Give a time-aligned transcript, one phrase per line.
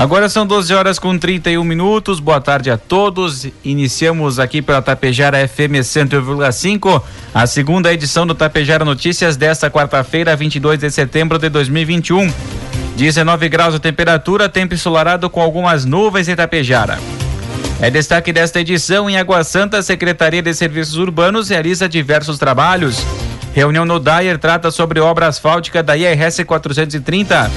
[0.00, 2.20] Agora são 12 horas com 31 minutos.
[2.20, 3.46] Boa tarde a todos.
[3.62, 7.02] Iniciamos aqui pela Tapejara FM 100,5,
[7.34, 12.32] a segunda edição do Tapejara Notícias desta quarta-feira, 22 de setembro de 2021.
[12.96, 16.98] 19 graus de temperatura, tempo ensolarado com algumas nuvens em Tapejara.
[17.78, 23.04] É destaque desta edição em Água Santa, a Secretaria de Serviços Urbanos realiza diversos trabalhos.
[23.52, 27.50] Reunião no Dyer trata sobre obra asfáltica da IRS 430.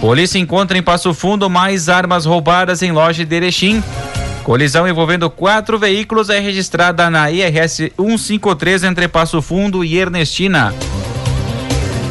[0.00, 3.82] Polícia encontra em Passo Fundo mais armas roubadas em loja de Erechim.
[4.42, 10.74] Colisão envolvendo quatro veículos é registrada na IRS 153 entre Passo Fundo e Ernestina.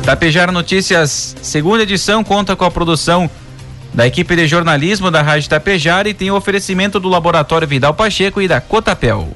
[0.04, 3.30] Tapejar Notícias, segunda edição, conta com a produção
[3.94, 8.42] da equipe de jornalismo da Rádio Tapejar e tem o oferecimento do Laboratório Vidal Pacheco
[8.42, 9.30] e da Cotapel.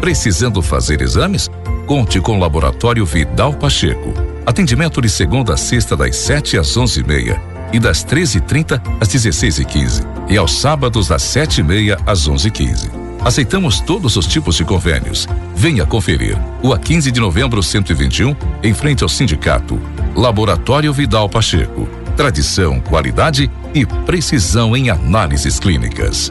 [0.00, 1.48] Precisando fazer exames?
[1.86, 4.14] Conte com o Laboratório Vidal Pacheco.
[4.46, 7.40] Atendimento de segunda a sexta das 7 às 11h30
[7.72, 12.90] e, das 13h30 às 16h15 e, aos sábados das 7h30 às 11h15.
[13.24, 15.28] Aceitamos todos os tipos de convênios.
[15.54, 16.36] Venha conferir.
[16.62, 19.80] O a 15 de novembro 121, em frente ao sindicato.
[20.14, 21.88] Laboratório Vidal Pacheco.
[22.16, 26.30] Tradição, qualidade e precisão em análises clínicas.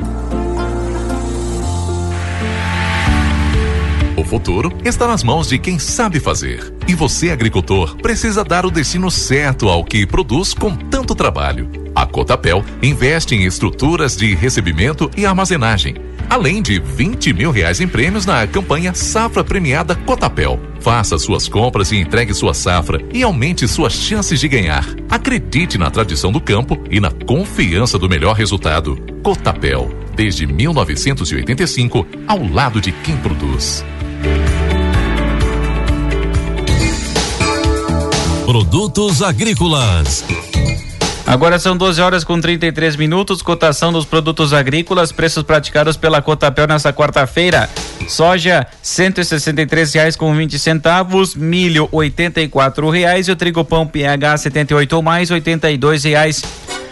[4.21, 6.71] O futuro está nas mãos de quem sabe fazer.
[6.87, 11.67] E você, agricultor, precisa dar o destino certo ao que produz com tanto trabalho.
[11.95, 15.95] A Cotapel investe em estruturas de recebimento e armazenagem,
[16.29, 20.59] além de 20 mil reais em prêmios na campanha Safra Premiada Cotapel.
[20.79, 24.85] Faça suas compras e entregue sua safra e aumente suas chances de ganhar.
[25.09, 28.95] Acredite na tradição do campo e na confiança do melhor resultado.
[29.23, 33.83] Cotapel, desde 1985, ao lado de quem produz.
[38.51, 40.25] Produtos agrícolas.
[41.25, 43.41] Agora são 12 horas com 33 minutos.
[43.41, 47.69] Cotação dos produtos agrícolas, preços praticados pela Cotapel nesta quarta-feira.
[48.09, 54.97] Soja, R$ reais com 20 centavos, milho, R$ reais e o trigo pão PH 78
[54.97, 55.41] ou mais, R$
[56.03, 56.43] reais.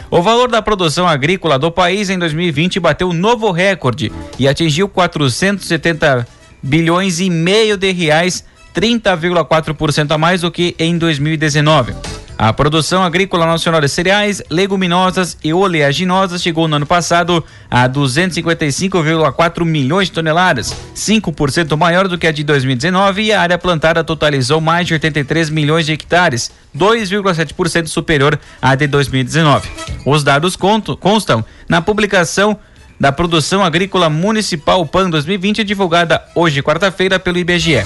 [0.09, 4.87] O valor da produção agrícola do país em 2020 bateu um novo recorde e atingiu
[4.87, 6.25] 470
[6.63, 8.45] bilhões e meio de reais
[8.79, 11.93] 30,4% a mais do que em 2019.
[12.37, 19.65] A produção agrícola nacional de cereais, leguminosas e oleaginosas chegou no ano passado a 255,4
[19.65, 24.61] milhões de toneladas, 5% maior do que a de 2019 e a área plantada totalizou
[24.61, 29.67] mais de 83 milhões de hectares, 2,7% superior à de 2019.
[30.05, 32.57] Os dados constam na publicação
[32.97, 37.83] da Produção Agrícola Municipal PAN 2020 divulgada hoje quarta-feira pelo IBGE.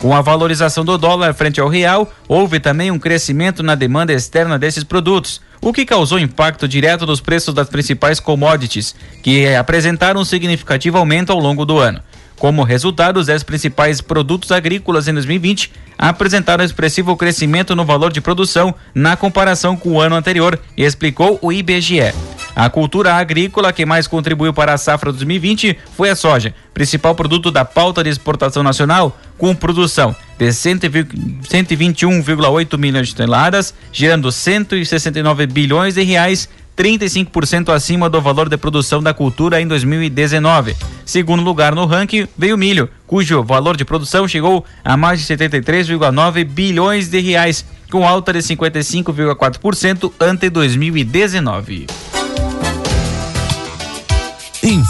[0.00, 4.56] Com a valorização do dólar frente ao real, houve também um crescimento na demanda externa
[4.56, 8.94] desses produtos, o que causou impacto direto nos preços das principais commodities,
[9.24, 12.00] que apresentaram um significativo aumento ao longo do ano.
[12.38, 18.20] Como resultado, os 10 principais produtos agrícolas em 2020 apresentaram expressivo crescimento no valor de
[18.20, 22.14] produção na comparação com o ano anterior, explicou o IBGE.
[22.58, 27.52] A cultura agrícola que mais contribuiu para a safra 2020 foi a soja, principal produto
[27.52, 35.94] da pauta de exportação nacional, com produção de 121,8 milhões de toneladas, gerando 169 bilhões
[35.94, 40.74] de reais 35% acima do valor de produção da cultura em 2019.
[41.06, 45.32] Segundo lugar no ranking veio o milho, cujo valor de produção chegou a mais de
[45.32, 51.86] 73,9 bilhões de reais, com alta de 55,4% ante 2019.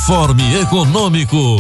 [0.02, 1.56] Informe Econômico.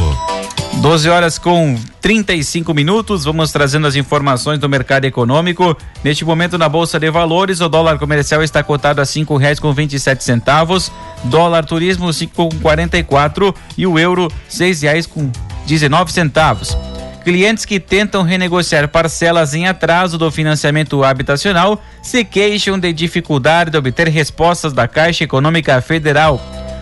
[0.80, 5.76] 12 horas com 35 minutos, vamos trazendo as informações do mercado econômico.
[6.04, 9.72] Neste momento na Bolsa de Valores, o dólar comercial está cotado a cinco reais com
[9.72, 10.90] 27 centavos,
[11.24, 15.30] dólar turismo cinco com 44 e o euro seis reais com
[15.66, 16.76] 19 centavos.
[17.24, 23.76] Clientes que tentam renegociar parcelas em atraso do financiamento habitacional se queixam de dificuldade de
[23.76, 26.40] obter respostas da Caixa Econômica Federal.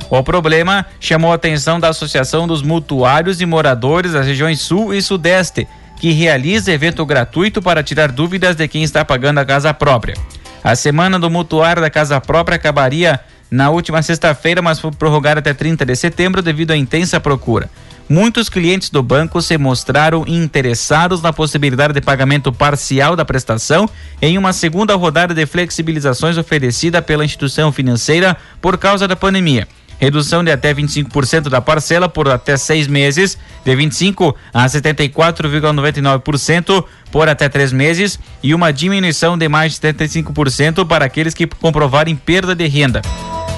[0.09, 5.03] O problema chamou a atenção da Associação dos Mutuários e Moradores das regiões Sul e
[5.03, 5.67] Sudeste,
[5.99, 10.17] que realiza evento gratuito para tirar dúvidas de quem está pagando a casa própria.
[10.63, 13.19] A semana do mutuário da casa própria acabaria
[13.51, 17.69] na última sexta-feira, mas foi prorrogada até 30 de setembro devido à intensa procura.
[18.09, 23.89] Muitos clientes do banco se mostraram interessados na possibilidade de pagamento parcial da prestação
[24.23, 29.67] em uma segunda rodada de flexibilizações oferecida pela instituição financeira por causa da pandemia
[29.99, 37.29] redução de até 25% da parcela por até seis meses, de 25% a 74,99% por
[37.29, 42.55] até três meses e uma diminuição de mais de 75% para aqueles que comprovarem perda
[42.55, 43.03] de renda.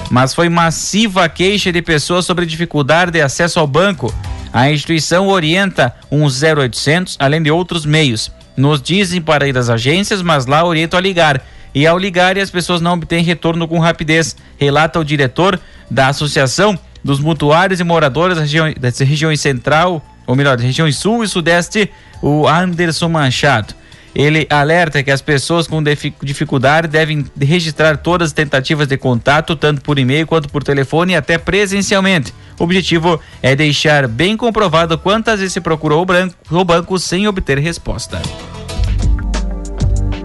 [0.09, 4.13] Mas foi massiva queixa de pessoas sobre dificuldade de acesso ao banco.
[4.51, 8.31] A instituição orienta um 0800, além de outros meios.
[8.57, 11.41] Nos dizem para ir às agências, mas lá orientam a ligar
[11.73, 16.77] e ao ligar as pessoas não obtêm retorno com rapidez, relata o diretor da Associação
[17.03, 18.37] dos Mutuários e Moradores
[18.79, 21.89] das regiões, central, ou melhor, das regiões sul e sudeste,
[22.21, 23.73] o Anderson Manchado.
[24.13, 25.81] Ele alerta que as pessoas com
[26.23, 31.15] dificuldade devem registrar todas as tentativas de contato, tanto por e-mail quanto por telefone e
[31.15, 32.33] até presencialmente.
[32.59, 37.27] O objetivo é deixar bem comprovado quantas vezes se procurou o, branco, o banco sem
[37.27, 38.19] obter resposta.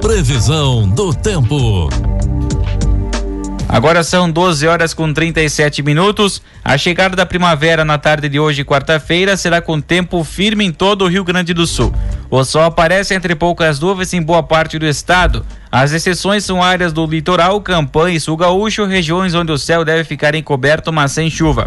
[0.05, 1.89] Previsão do tempo.
[3.67, 6.43] Agora são 12 horas com 37 minutos.
[6.63, 11.07] A chegada da primavera na tarde de hoje, quarta-feira, será com tempo firme em todo
[11.07, 11.91] o Rio Grande do Sul.
[12.31, 15.43] O sol aparece entre poucas nuvens em boa parte do estado.
[15.73, 20.05] As exceções são áreas do litoral, Campanha e Sul Gaúcho, regiões onde o céu deve
[20.05, 21.67] ficar encoberto, mas sem chuva.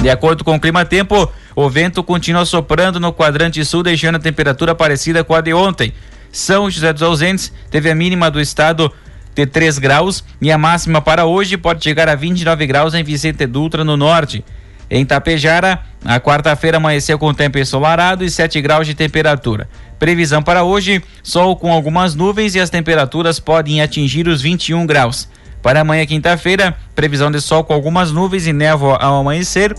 [0.00, 4.72] De acordo com o clima-tempo, o vento continua soprando no quadrante sul, deixando a temperatura
[4.72, 5.92] parecida com a de ontem.
[6.32, 8.90] São José dos Ausentes teve a mínima do estado
[9.34, 13.46] de 3 graus e a máxima para hoje pode chegar a 29 graus em Vicente
[13.46, 14.42] Dutra, no norte.
[14.90, 19.68] Em Tapejara, a quarta-feira amanheceu com tempo ensolarado e 7 graus de temperatura.
[19.98, 25.28] Previsão para hoje: sol com algumas nuvens e as temperaturas podem atingir os 21 graus.
[25.62, 29.74] Para amanhã, quinta-feira, previsão de sol com algumas nuvens e névoa ao amanhecer.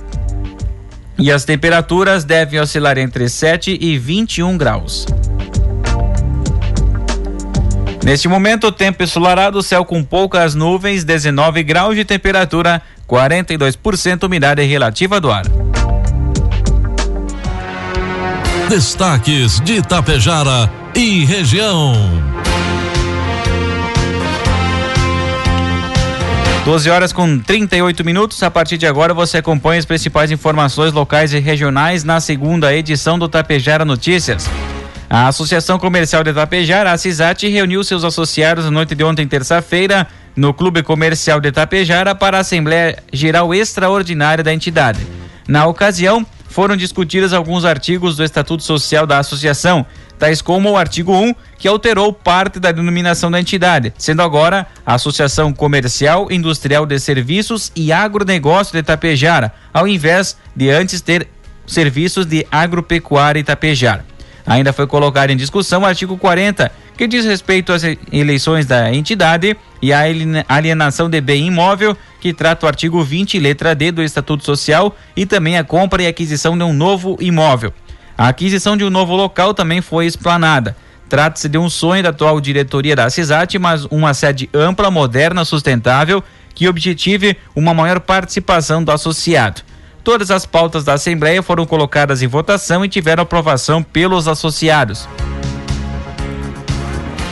[1.20, 5.06] E as temperaturas devem oscilar entre 7 e 21 graus.
[8.04, 14.62] Neste momento, o tempo ensolarado, céu com poucas nuvens, 19 graus de temperatura, 42% umidade
[14.64, 15.44] relativa do ar.
[18.68, 21.94] Destaques de Itapejara e região.
[26.66, 28.42] 12 horas com 38 minutos.
[28.42, 33.20] A partir de agora você acompanha as principais informações locais e regionais na segunda edição
[33.20, 34.50] do Tapejara Notícias.
[35.16, 40.08] A Associação Comercial de Tapejar, a CISAT, reuniu seus associados na noite de ontem, terça-feira,
[40.36, 45.06] no Clube Comercial de Tapejara para a Assembleia Geral Extraordinária da entidade.
[45.48, 49.86] Na ocasião, foram discutidos alguns artigos do Estatuto Social da Associação,
[50.18, 54.96] tais como o artigo 1, que alterou parte da denominação da entidade, sendo agora a
[54.96, 61.28] Associação Comercial, Industrial de Serviços e Agronegócio de Tapejara, ao invés de antes ter
[61.68, 64.13] serviços de agropecuária e Tapejara.
[64.46, 69.56] Ainda foi colocado em discussão o artigo 40, que diz respeito às eleições da entidade
[69.82, 70.02] e à
[70.48, 75.26] alienação de bem imóvel, que trata o artigo 20, letra D do Estatuto Social, e
[75.26, 77.74] também a compra e aquisição de um novo imóvel.
[78.18, 80.76] A aquisição de um novo local também foi explanada.
[81.10, 86.24] Trata-se de um sonho da atual diretoria da CISAT, mas uma sede ampla, moderna, sustentável,
[86.54, 89.62] que objetive uma maior participação do associado.
[90.04, 95.08] Todas as pautas da Assembleia foram colocadas em votação e tiveram aprovação pelos associados.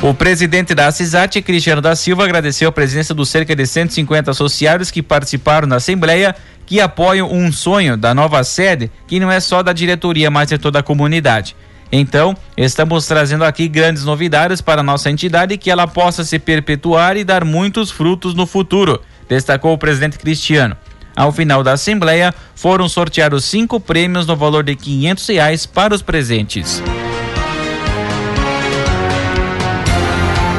[0.01, 4.90] O presidente da CISAT, Cristiano da Silva, agradeceu a presença dos cerca de 150 associados
[4.90, 6.34] que participaram da Assembleia,
[6.66, 10.58] que apoiam um sonho da nova sede, que não é só da diretoria, mas de
[10.58, 11.56] toda a comunidade.
[11.92, 17.18] Então, estamos trazendo aqui grandes novidades para a nossa entidade que ela possa se perpetuar
[17.18, 20.78] e dar muitos frutos no futuro, destacou o presidente Cristiano.
[21.22, 26.01] Ao final da assembleia, foram sorteados cinco prêmios no valor de quinhentos reais para os
[26.01, 26.82] presentes.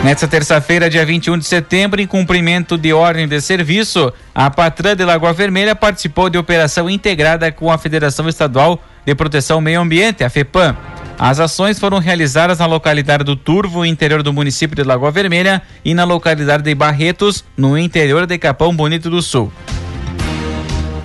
[0.04, 5.04] Nesta terça-feira, dia 21 de setembro, em cumprimento de ordem de serviço, a Patrã de
[5.04, 10.23] Lagoa Vermelha participou de operação integrada com a Federação Estadual de Proteção ao Meio Ambiente,
[10.23, 10.76] a FEPAM.
[11.19, 15.92] As ações foram realizadas na localidade do Turvo, interior do município de Lagoa Vermelha, e
[15.92, 19.52] na localidade de Barretos, no interior de Capão Bonito do Sul.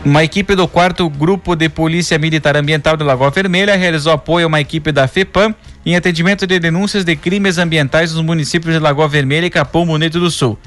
[0.05, 4.47] Uma equipe do quarto grupo de Polícia Militar Ambiental de Lagoa Vermelha realizou apoio a
[4.47, 5.53] uma equipe da FEPAM
[5.85, 10.19] em atendimento de denúncias de crimes ambientais nos municípios de Lagoa Vermelha e Capão Bonito
[10.19, 10.57] do Sul.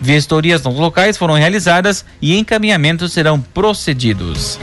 [0.00, 4.58] Vistorias nos locais foram realizadas e encaminhamentos serão procedidos.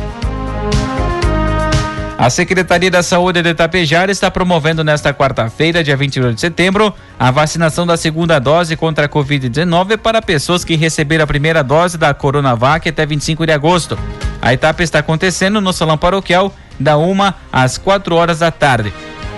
[2.18, 7.30] A Secretaria da Saúde de Itapejara está promovendo nesta quarta-feira, dia 22 de setembro, a
[7.30, 12.14] vacinação da segunda dose contra a Covid-19 para pessoas que receberam a primeira dose da
[12.14, 14.00] Coronavac até 25 de agosto.
[14.42, 18.94] A etapa está acontecendo no Salão Paroquial, da 1 às 4 horas da tarde.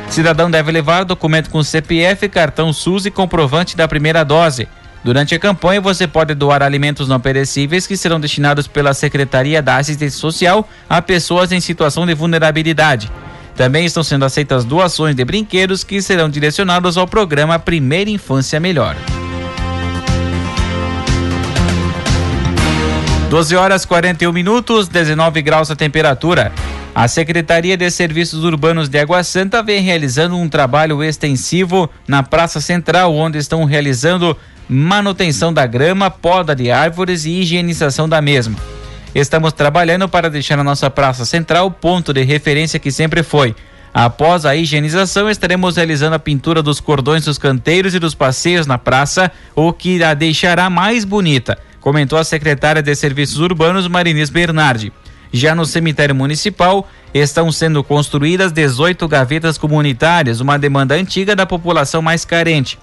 [0.07, 4.67] Cidadão deve levar documento com CPF, cartão SUS e comprovante da primeira dose.
[5.07, 9.77] Durante a campanha, você pode doar alimentos não perecíveis que serão destinados pela Secretaria da
[9.77, 13.09] Assistência Social a pessoas em situação de vulnerabilidade.
[13.55, 18.97] Também estão sendo aceitas doações de brinquedos que serão direcionados ao programa Primeira Infância Melhor.
[23.29, 26.51] 12 horas 41 minutos, 19 graus a temperatura.
[26.93, 32.59] A Secretaria de Serviços Urbanos de Água Santa vem realizando um trabalho extensivo na Praça
[32.59, 34.35] Central, onde estão realizando
[34.69, 38.55] manutenção da grama, poda de árvores e higienização da mesma.
[39.15, 43.55] Estamos trabalhando para deixar a nossa praça central ponto de referência que sempre foi.
[43.93, 48.77] Após a higienização, estaremos realizando a pintura dos cordões dos canteiros e dos passeios na
[48.77, 54.93] praça, o que a deixará mais bonita, comentou a secretária de Serviços Urbanos, Marinês Bernardi.
[55.31, 62.01] Já no cemitério municipal, estão sendo construídas 18 gavetas comunitárias, uma demanda antiga da população
[62.01, 62.77] mais carente.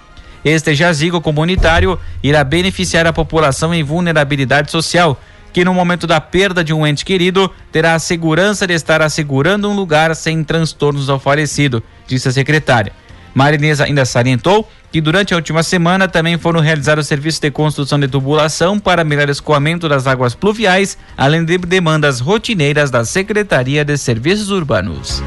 [0.45, 5.19] Este jazigo comunitário irá beneficiar a população em vulnerabilidade social,
[5.53, 9.71] que no momento da perda de um ente querido terá a segurança de estar assegurando
[9.71, 12.93] um lugar sem transtornos ao falecido, disse a secretária.
[13.35, 18.07] Marinesa ainda salientou que durante a última semana também foram realizados serviços de construção de
[18.07, 24.51] tubulação para melhor escoamento das águas pluviais, além de demandas rotineiras da Secretaria de Serviços
[24.51, 25.23] Urbanos.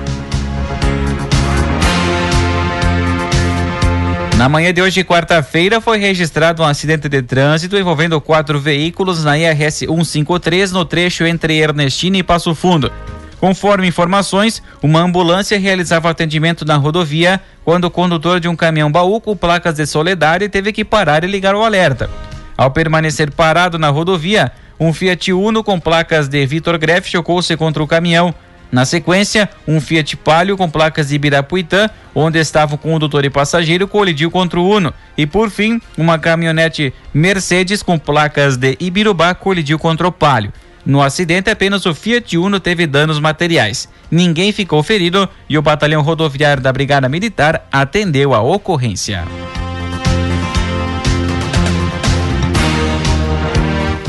[4.37, 9.35] Na manhã de hoje, quarta-feira, foi registrado um acidente de trânsito envolvendo quatro veículos na
[9.35, 12.91] IRS 153 no trecho entre Ernestina e Passo Fundo.
[13.39, 19.19] Conforme informações, uma ambulância realizava atendimento na rodovia quando o condutor de um caminhão baú
[19.19, 22.07] com placas de Soledade teve que parar e ligar o alerta.
[22.55, 27.81] Ao permanecer parado na rodovia, um Fiat Uno com placas de Vitor Greff chocou-se contra
[27.81, 28.35] o caminhão.
[28.71, 33.87] Na sequência, um Fiat Palio com placas de Ibirapuitã, onde estava o condutor e passageiro,
[33.87, 34.93] colidiu contra o Uno.
[35.17, 40.51] E por fim, uma caminhonete Mercedes com placas de Ibirubá colidiu contra o Palio.
[40.85, 43.89] No acidente, apenas o Fiat Uno teve danos materiais.
[44.09, 49.25] Ninguém ficou ferido e o batalhão rodoviário da Brigada Militar atendeu a ocorrência.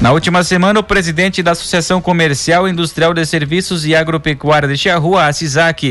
[0.01, 5.25] Na última semana, o presidente da Associação Comercial, Industrial de Serviços e Agropecuária de Charrua,
[5.25, 5.31] a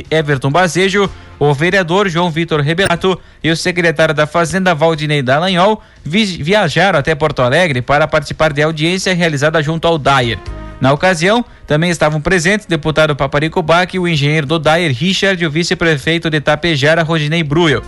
[0.09, 6.25] Everton Bazejo, o vereador João Vitor Rebelato e o secretário da Fazenda, Valdinei Dallagnol, vi
[6.25, 10.39] viajaram até Porto Alegre para participar de audiência realizada junto ao Dyer.
[10.79, 15.45] Na ocasião, também estavam presentes o deputado Paparico Bach o engenheiro do Dyer, Richard, e
[15.45, 17.83] o vice-prefeito de Tapejara, Rodinei Bruel.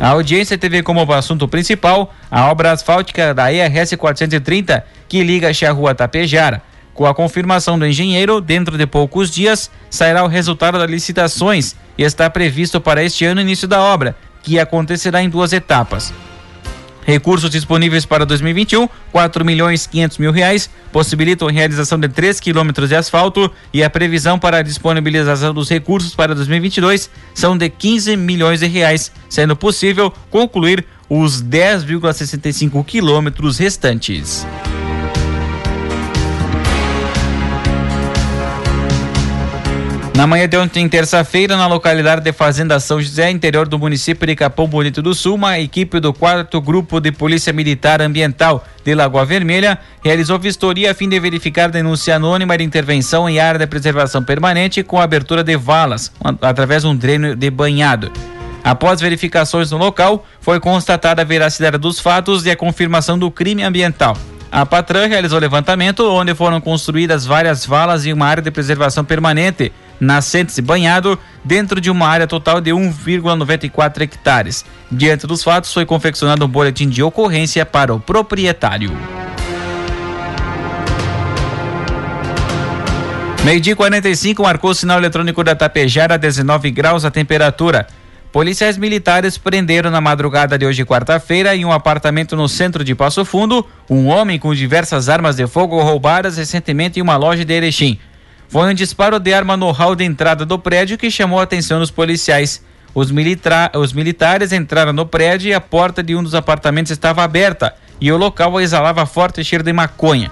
[0.00, 5.72] A audiência teve como assunto principal a obra asfáltica da ERS 430, que liga a
[5.72, 6.62] Rua Tapejara.
[6.92, 12.02] Com a confirmação do engenheiro, dentro de poucos dias sairá o resultado das licitações e
[12.02, 16.12] está previsto para este ano o início da obra, que acontecerá em duas etapas.
[17.04, 22.88] Recursos disponíveis para 2021, 4 milhões 500 mil reais, possibilitam a realização de 3 quilômetros
[22.88, 28.16] de asfalto e a previsão para a disponibilização dos recursos para 2022 são de 15
[28.16, 34.46] milhões de reais, sendo possível concluir os 10,65 quilômetros restantes.
[40.14, 44.36] Na manhã de ontem, terça-feira, na localidade de Fazenda São José, interior do município de
[44.36, 49.24] Capão Bonito do Sul, uma equipe do 4 Grupo de Polícia Militar Ambiental de Lagoa
[49.24, 54.22] Vermelha realizou vistoria a fim de verificar denúncia anônima de intervenção em área de preservação
[54.22, 58.12] permanente com abertura de valas, através de um dreno de banhado.
[58.62, 63.64] Após verificações no local, foi constatada a veracidade dos fatos e a confirmação do crime
[63.64, 64.16] ambiental.
[64.50, 69.72] A Patran realizou levantamento onde foram construídas várias valas e uma área de preservação permanente
[70.00, 74.64] nascentes e banhado dentro de uma área total de 1,94 hectares.
[74.90, 78.92] Diante dos fatos, foi confeccionado um boletim de ocorrência para o proprietário.
[83.44, 87.86] Meio-dia 45 marcou o sinal eletrônico da Tapejara a 19 graus a temperatura.
[88.32, 93.24] Policiais militares prenderam na madrugada de hoje, quarta-feira, em um apartamento no centro de Passo
[93.24, 97.98] Fundo, um homem com diversas armas de fogo roubadas recentemente em uma loja de Erechim.
[98.54, 101.80] Foi um disparo de arma no hall de entrada do prédio que chamou a atenção
[101.80, 102.62] dos policiais.
[102.94, 103.08] Os,
[103.74, 108.12] os militares entraram no prédio e a porta de um dos apartamentos estava aberta e
[108.12, 110.30] o local exalava forte cheiro de maconha.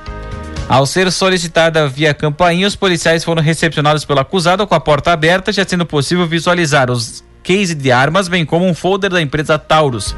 [0.68, 5.50] Ao ser solicitada via campainha, os policiais foram recepcionados pelo acusado com a porta aberta,
[5.50, 10.14] já sendo possível visualizar os case de armas, bem como um folder da empresa Taurus.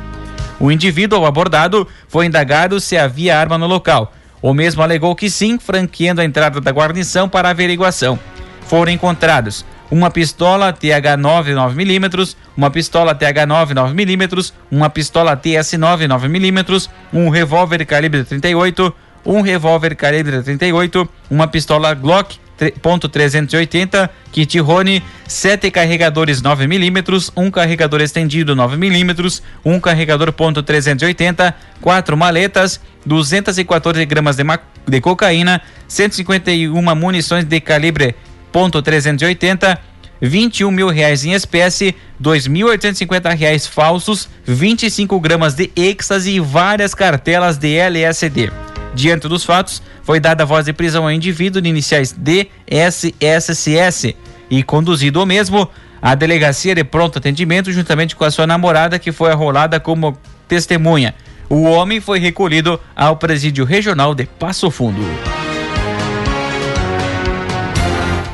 [0.61, 4.13] O indivíduo abordado foi indagado se havia arma no local.
[4.45, 8.19] O mesmo alegou que sim, franqueando a entrada da guarnição para averiguação.
[8.67, 17.31] Foram encontrados uma pistola TH9 9mm, uma pistola TH9 9mm, uma pistola TS9 9mm, um
[17.31, 26.43] revólver calibre 38, um revólver calibre 38, uma pistola Glock .380, kit Rony, sete carregadores
[26.43, 34.45] 9mm, um carregador estendido 9mm, um carregador .380, quatro maletas, 214 gramas de,
[34.87, 38.15] de cocaína, 151 munições de calibre
[38.53, 39.79] .380,
[40.21, 47.59] 21 mil reais em espécie, 2.850 reais falsos, 25 gramas de êxtase e várias cartelas
[47.59, 48.74] de LSD.
[48.95, 54.15] Diante dos fatos, foi dada voz de prisão ao indivíduo de iniciais DSSS
[54.49, 55.69] e conduzido o mesmo
[56.01, 61.15] à delegacia de pronto atendimento juntamente com a sua namorada que foi arrolada como testemunha.
[61.49, 65.03] O homem foi recolhido ao presídio regional de Passo Fundo.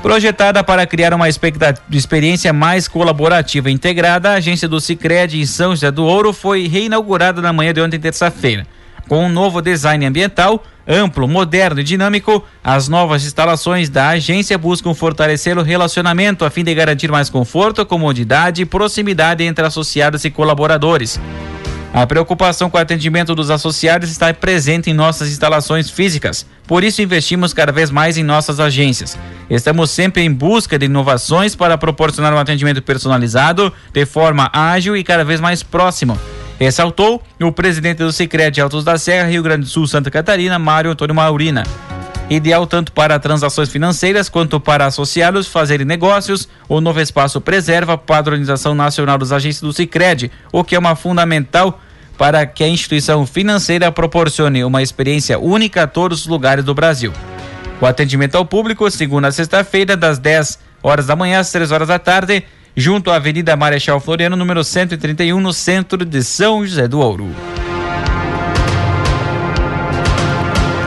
[0.03, 5.71] Projetada para criar uma experiência mais colaborativa e integrada, a agência do Cicred em São
[5.71, 8.67] José do Ouro foi reinaugurada na manhã de ontem, terça-feira.
[9.11, 14.95] Com um novo design ambiental, amplo, moderno e dinâmico, as novas instalações da agência buscam
[14.95, 20.31] fortalecer o relacionamento a fim de garantir mais conforto, comodidade e proximidade entre associados e
[20.31, 21.19] colaboradores.
[21.93, 27.03] A preocupação com o atendimento dos associados está presente em nossas instalações físicas, por isso
[27.03, 29.19] investimos cada vez mais em nossas agências.
[29.51, 35.03] Estamos sempre em busca de inovações para proporcionar um atendimento personalizado, de forma ágil e
[35.03, 36.17] cada vez mais próximo
[36.61, 40.91] ressaltou o presidente do Sicredi Altos da Serra, Rio Grande do Sul, Santa Catarina, Mário
[40.91, 41.63] Antônio Maurina.
[42.29, 47.99] Ideal tanto para transações financeiras quanto para associados fazerem negócios, o novo espaço preserva a
[47.99, 51.81] padronização nacional dos agentes do Sicredi, o que é uma fundamental
[52.19, 57.13] para que a instituição financeira proporcione uma experiência única a todos os lugares do Brasil.
[57.81, 61.89] O atendimento ao público, segunda a sexta-feira, das 10 horas da manhã às 3 horas
[61.89, 62.45] da tarde,
[62.77, 67.29] junto à Avenida Marechal Floriano, número 131, no centro de São José do Ouro.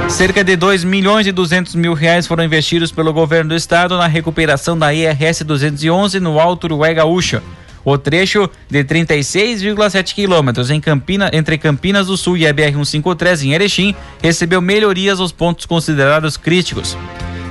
[0.10, 4.06] Cerca de 2 milhões e 200 mil reais foram investidos pelo governo do estado na
[4.06, 7.42] recuperação da IRS 211 no Alto Uruguai Gaúcho.
[7.84, 13.96] O trecho de 36,7 quilômetros Campina, entre Campinas do Sul e a BR-153 em Erechim
[14.22, 16.96] recebeu melhorias aos pontos considerados críticos.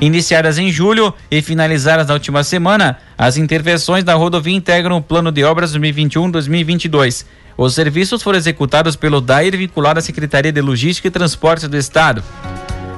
[0.03, 5.31] Iniciadas em julho e finalizadas na última semana, as intervenções da rodovia integram o plano
[5.31, 7.25] de obras 2021-2022.
[7.57, 12.21] Os serviços foram executados pelo DAIR vinculado à Secretaria de Logística e Transportes do Estado.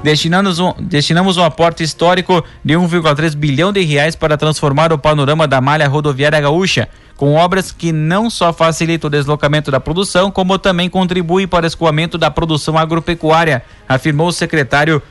[0.03, 5.47] Destinamos um, destinamos um aporte histórico de 1,3 bilhão de reais para transformar o panorama
[5.47, 6.88] da malha rodoviária gaúcha,
[7.19, 11.67] com obras que não só facilitam o deslocamento da produção, como também contribuem para o
[11.67, 15.03] escoamento da produção agropecuária, afirmou o secretário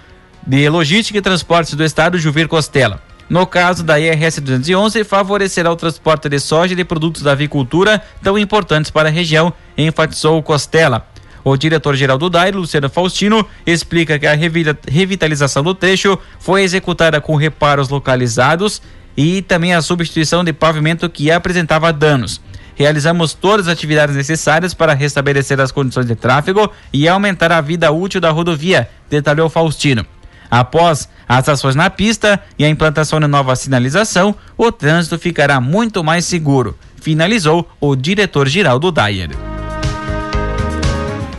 [0.45, 3.01] de Logística e Transportes do Estado, Juvir Costela.
[3.29, 8.01] No caso da IRS 211, favorecerá o transporte de soja e de produtos da avicultura
[8.21, 11.07] tão importantes para a região, enfatizou Costela.
[11.43, 17.35] O diretor-geral do DAI, Luciano Faustino, explica que a revitalização do trecho foi executada com
[17.35, 18.81] reparos localizados
[19.15, 22.39] e também a substituição de pavimento que apresentava danos.
[22.75, 27.91] Realizamos todas as atividades necessárias para restabelecer as condições de tráfego e aumentar a vida
[27.91, 30.05] útil da rodovia, detalhou Faustino.
[30.53, 36.03] Após as ações na pista e a implantação de nova sinalização, o trânsito ficará muito
[36.03, 39.31] mais seguro, finalizou o diretor-geral do Dyer.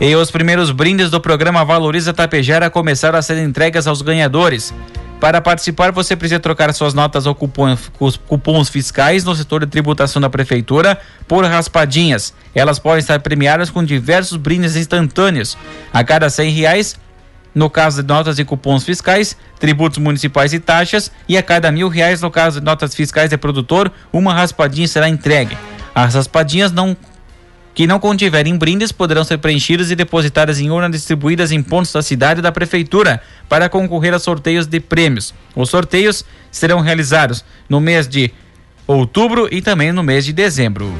[0.01, 4.73] E os primeiros brindes do programa Valoriza Tapejara começaram a ser entregues aos ganhadores.
[5.21, 7.89] Para participar, você precisa trocar suas notas ou cupons,
[8.27, 12.33] cupons, fiscais no setor de tributação da prefeitura por raspadinhas.
[12.53, 15.57] Elas podem estar premiadas com diversos brindes instantâneos.
[15.93, 16.97] A cada cem reais,
[17.55, 21.87] no caso de notas e cupons fiscais, tributos municipais e taxas, e a cada mil
[21.87, 25.57] reais no caso de notas fiscais de produtor, uma raspadinha será entregue.
[25.95, 26.95] As raspadinhas não
[27.73, 32.01] que não contiverem brindes poderão ser preenchidas e depositadas em urnas distribuídas em pontos da
[32.01, 35.33] cidade e da prefeitura para concorrer a sorteios de prêmios.
[35.53, 38.31] Os sorteios serão realizados no mês de
[38.87, 40.95] outubro e também no mês de dezembro.